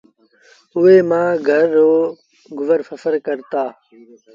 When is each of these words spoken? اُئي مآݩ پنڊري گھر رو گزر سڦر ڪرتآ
اُئي 0.77 0.97
مآݩ 1.09 1.25
پنڊري 1.31 1.45
گھر 1.47 1.65
رو 1.77 1.91
گزر 2.57 2.79
سڦر 2.89 3.13
ڪرتآ 3.25 3.63